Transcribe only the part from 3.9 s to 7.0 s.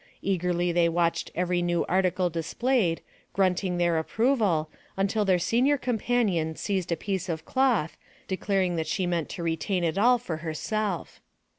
approval, until their senior companion seized a